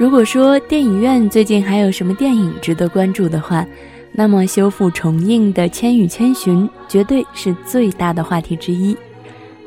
[0.00, 3.66] 如果说电影院最近还有什么电影值得关注的话，
[4.12, 8.96] 那么修复重映的《千与千寻》绝对是最大的话题之一。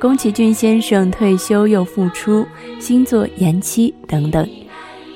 [0.01, 2.43] 宫崎骏先生退休又复出，
[2.79, 4.49] 新作延期等等，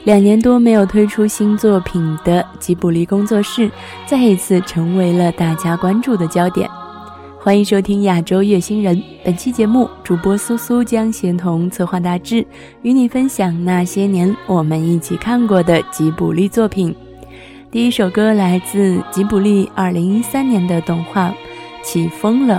[0.03, 3.71] 两年多没有推出新作品的吉卜力工作室
[4.05, 6.69] 再一次成为了大家关注的焦点。
[7.47, 12.45] 欢迎收听亚洲月星人，本期节目主播苏苏将协同策划大志，
[12.81, 16.93] 与你分享那些年我们一起看过的吉卜力作品。
[17.71, 21.29] 第一首歌来自吉卜力2013年的动画
[21.85, 22.55] 《起风了》，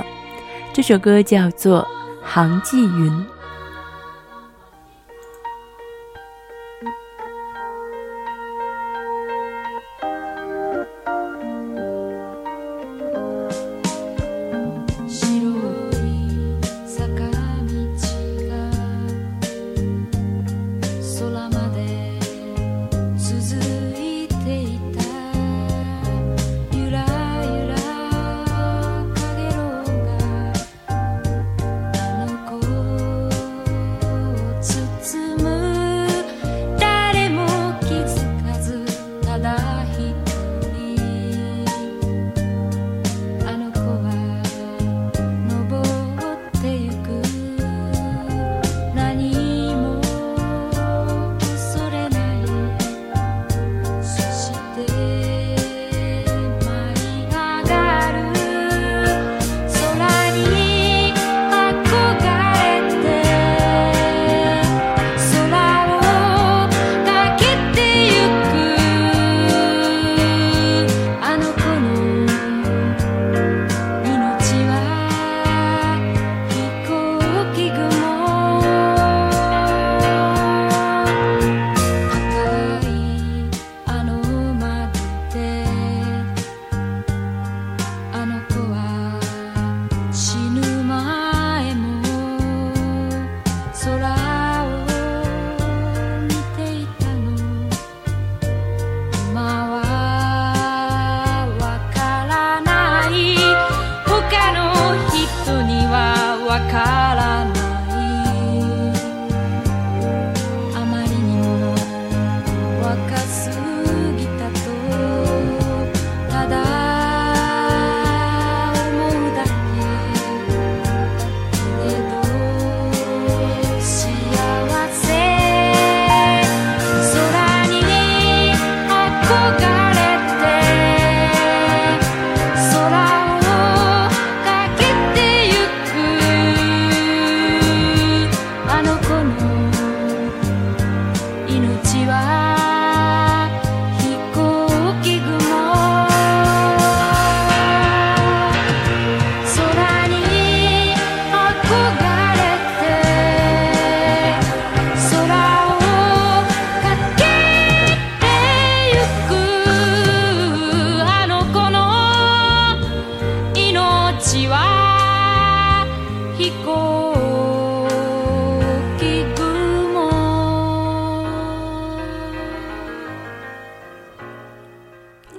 [0.73, 1.83] 这首歌叫做
[2.23, 3.11] 《航迹云》。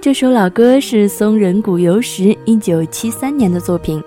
[0.09, 4.03] 这首老歌是松仁谷由实一九七三年的作品。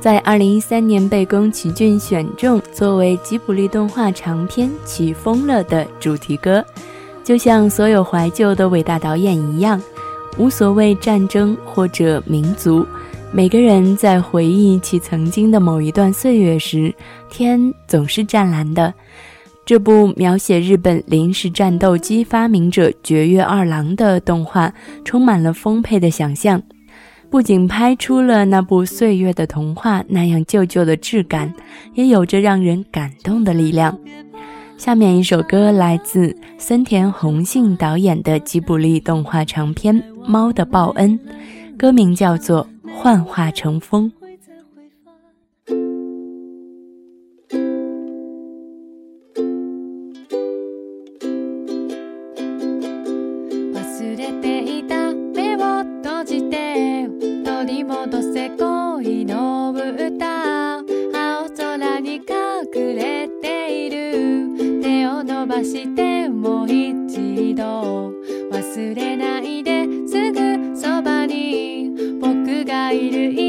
[0.00, 6.64] 在二零一三年被宫崎骏选中作为吉卜力动画长篇起风了的主题歌。
[7.22, 9.80] 就像所有怀旧的伟大导演一样
[10.36, 12.84] 无所谓战争或者民族
[13.30, 16.92] 每个人在回忆起曾经的某一段岁月时
[17.30, 18.92] 天总是湛蓝的。
[19.66, 24.72] 这部描写日本临时战斗机发明者绝月二郎的动画，
[25.04, 26.62] 充满了丰沛的想象，
[27.28, 31.52] 不仅拍出了那部岁月的童话那样旧旧的质感，
[31.94, 33.98] 也有着让人感动的力量。
[34.76, 41.18] 下面一首歌来自森田宏信导演的吉卜力动画长片《猫的报恩》，
[41.76, 42.64] 歌名叫做
[42.94, 44.08] 《幻化成风》。
[72.96, 73.45] いる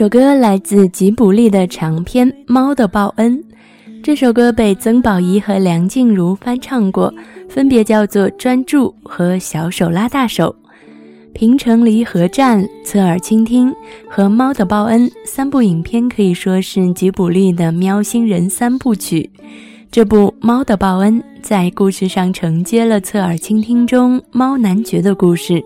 [0.00, 3.44] 首歌来自吉卜力的长篇猫的报恩，
[4.02, 7.12] 这首歌被曾宝仪和梁静茹翻唱过，
[7.50, 10.56] 分别叫做专注和小手拉大手。
[11.34, 13.70] 平城离合战侧耳倾听
[14.08, 19.28] 和猫的报恩三部影片可以说是吉卜力的喵星人三部曲。
[19.90, 21.22] 这部猫的报恩。
[21.40, 25.62] 在故事上承接了侧耳倾听中猫男爵的故事，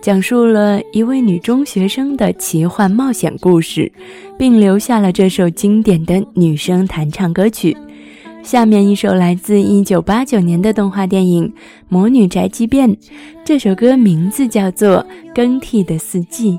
[0.00, 3.90] 讲述了一位女中学生的奇幻冒险故事，
[4.38, 7.76] 并留下了这首经典的女声弹唱歌曲。
[8.42, 11.48] 下面一首来自1989年的动画电影
[11.88, 12.90] 《魔女宅急便》，
[13.44, 14.98] 这首歌名字叫做
[15.34, 16.52] 《更替的四季》。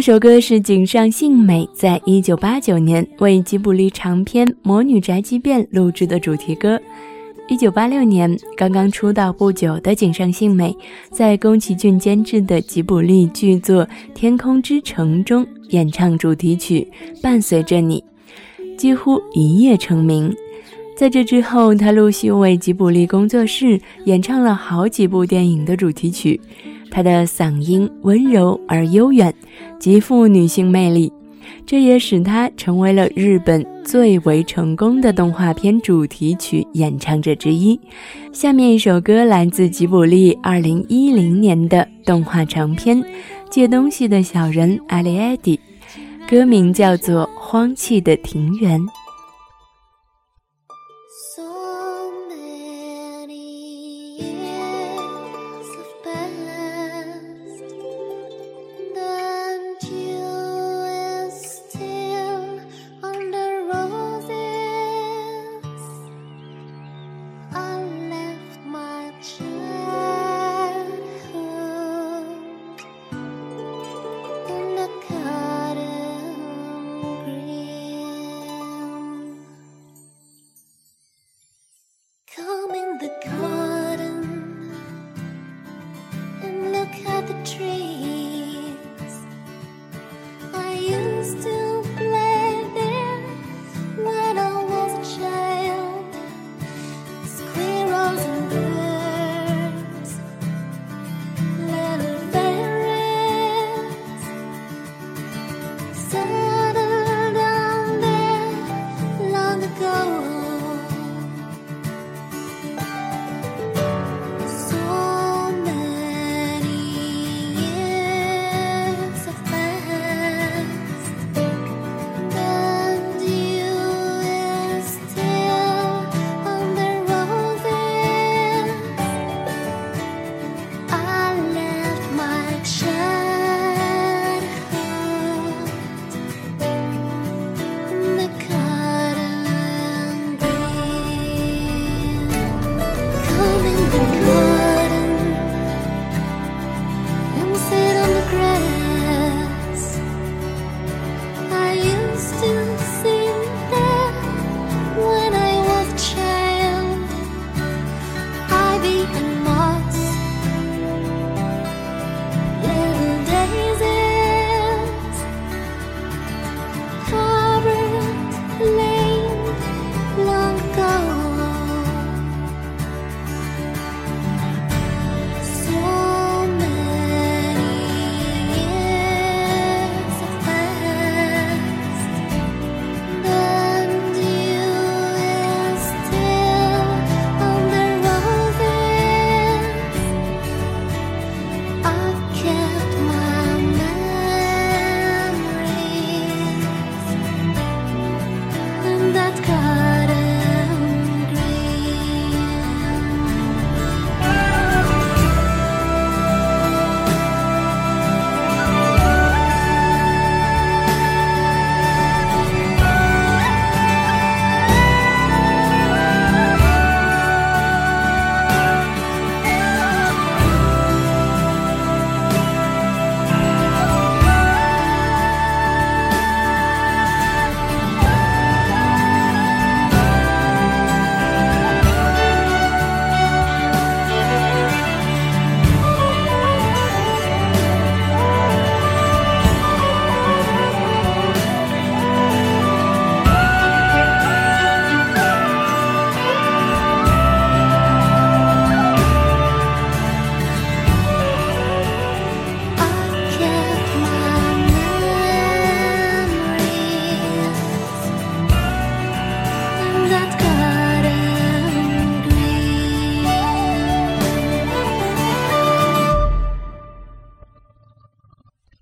[0.00, 6.80] 这首歌是井上幸美在一九八九年为吉卜力长片《魔女宅急便》录制的主题歌。
[7.48, 10.74] 一九八六年，刚刚出道不久的井上幸美，
[11.10, 16.88] 在宫崎骏监制的吉卜力剧作《天空之城》中演唱主题曲
[17.20, 18.02] 《伴随着你》，
[18.76, 20.34] 几乎一夜成名。
[20.96, 26.40] 在这之后，他陆续为吉卜力工作室演唱了好几部电影的主题曲。
[26.90, 29.32] 她的嗓音温柔而悠远，
[29.78, 31.12] 极富女性魅力，
[31.64, 37.78] 这也使她成为了日本最为成功的动画片主题曲演唱者之一。
[38.32, 42.98] 下面一首歌来自吉卜力2010年的动画长片
[43.50, 45.58] 《借东西的小人艾利埃迪》，
[46.30, 48.80] 歌名叫做《荒弃的庭园》。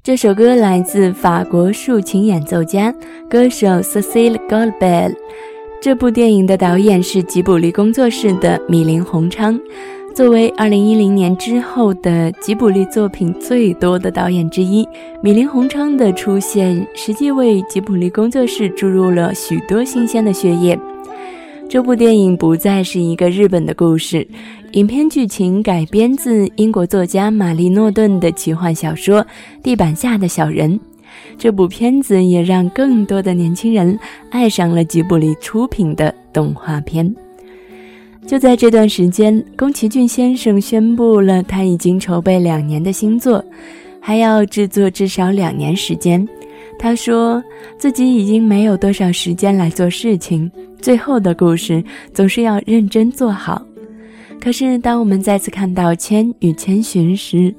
[0.08, 2.90] 这首歌来自法国竖琴演奏家、
[3.28, 5.14] 歌手 Cécile Goldbell。
[5.82, 9.60] 这部电影的导演是吉卜力工作室的米林宏昌。
[10.14, 14.88] 作为2010年之后的吉卜力作品最多的导演之一，
[15.22, 20.80] 米林宏昌的出现实际为吉卜力工作室注入了许多新鲜的血液。
[21.68, 24.26] 这部电影不再是一个日本的故事，
[24.72, 29.20] 影片剧情改编自英国作家玛丽诺顿的奇幻小说
[29.62, 30.72] 《地板下的小人》。
[31.36, 33.98] 这部片子也让更多的年轻人
[34.30, 37.14] 爱上了吉卜力出品的动画片。
[38.26, 43.44] 就在这段时间，宫崎骏先生宣布了他已经筹备两年的新作，
[44.00, 46.26] 还要制作至少两年时间。
[46.78, 47.42] 他说
[47.76, 51.82] 自己已经没有多少时间来做事情，最后的故事
[52.14, 53.60] 总是要认真做好。
[54.40, 57.52] 可是，当我们再次看到《千与千寻》时，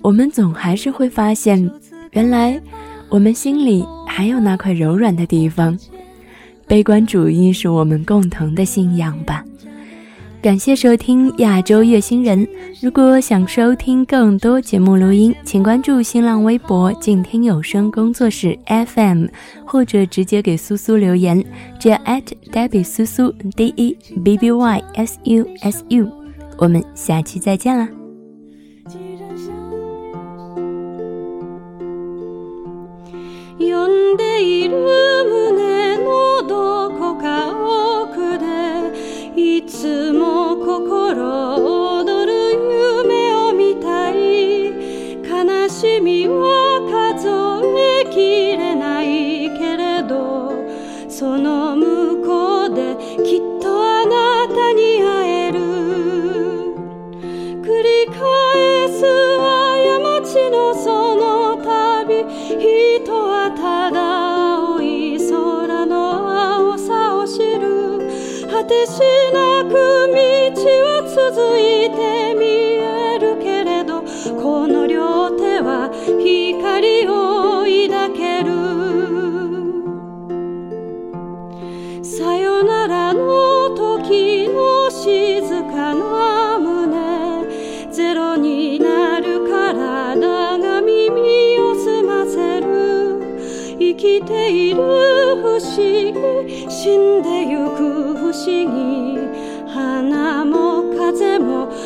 [0.00, 1.70] 我们总还是会发现，
[2.12, 2.58] 原来
[3.10, 5.78] 我们心里还有那块柔软的地方。
[6.66, 9.44] 悲观主义是我们共同的信仰吧。
[10.41, 12.47] 感谢收听亚洲月星人。
[12.81, 19.25] 如果想收听更多节目录音，请关注新浪微博“静听有声工作室 FM”，
[19.65, 21.43] 或者直接给苏苏留言，
[21.79, 21.97] 只要
[22.51, 26.07] @debbie 苏苏 D E B B Y S U S U。
[26.57, 27.89] 我们下期再见啦！
[33.59, 38.60] 呼んでいる胸のどこか奥でい
[39.72, 42.32] つも心躍る
[43.00, 44.66] 夢を見たい
[45.22, 47.26] 悲しみは数
[47.80, 50.52] えきれないけれど
[51.08, 55.58] その向こうできっとあなたに会える
[57.62, 59.00] 繰り返す
[59.38, 62.24] 過ちのその旅
[62.60, 65.96] 人はただ青い空の
[66.56, 67.98] 青さを知る
[68.50, 69.21] 果てし
[69.72, 74.02] 道は続いて見えるけれど
[74.40, 78.52] この両手は光を抱ける。
[82.04, 87.46] さよならの時の静かな胸
[87.90, 92.68] ゼロになる体が耳を澄ませる。
[93.78, 94.76] 生きている
[95.42, 98.91] 不思議死んでゆく不思議。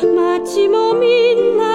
[0.05, 1.66] 街もみんな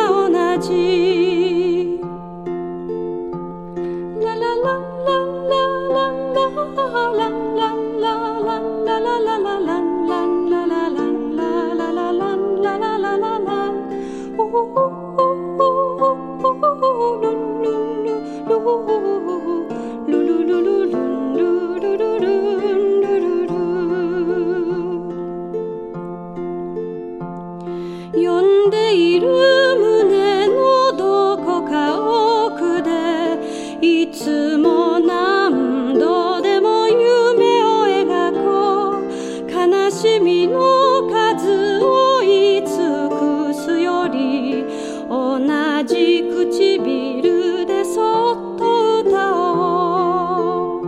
[39.63, 44.65] 悲しみの数をい尽くすより
[45.09, 45.39] 同
[45.85, 50.83] じ唇でそっと歌おう。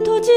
[0.00, 0.34] 閉じて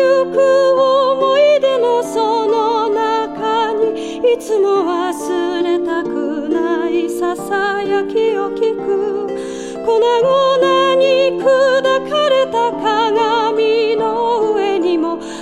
[0.00, 0.36] ゆく
[0.80, 9.28] 思い出のその中にいつも忘れたくないささやきを聞く。
[9.86, 11.44] 粉々に砕
[12.10, 13.07] かれた鏡の上にも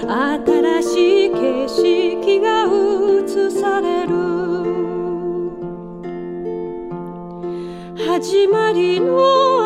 [0.08, 4.14] 新しい景色が映される。
[8.06, 9.65] 始まりの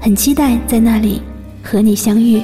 [0.00, 1.20] 很期待在那里
[1.62, 2.42] 和你相遇。